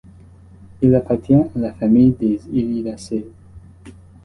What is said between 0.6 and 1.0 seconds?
Il